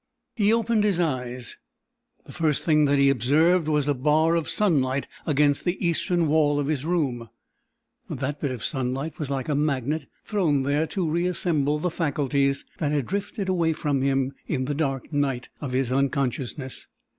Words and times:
He 0.35 0.51
opened 0.51 0.83
his 0.83 0.99
eyes. 0.99 1.57
The 2.25 2.31
first 2.31 2.63
thing 2.63 2.85
that 2.85 2.97
he 2.97 3.11
observed 3.11 3.67
was 3.67 3.87
a 3.87 3.93
bar 3.93 4.33
of 4.33 4.49
sunlight 4.49 5.05
against 5.27 5.63
the 5.63 5.77
eastern 5.87 6.27
wall 6.27 6.57
of 6.57 6.65
his 6.65 6.83
room. 6.85 7.29
That 8.09 8.41
bit 8.41 8.49
of 8.49 8.63
sunlight 8.63 9.19
was 9.19 9.29
like 9.29 9.47
a 9.47 9.53
magnet 9.53 10.07
thrown 10.25 10.63
there 10.63 10.87
to 10.87 11.07
reassemble 11.07 11.77
the 11.77 11.91
faculties 11.91 12.65
that 12.79 12.91
had 12.91 13.05
drifted 13.05 13.47
away 13.47 13.73
from 13.73 14.01
him 14.01 14.33
in 14.47 14.65
the 14.65 14.73
dark 14.73 15.13
night 15.13 15.49
of 15.59 15.71
his 15.71 15.91
unconsciousness. 15.91 16.87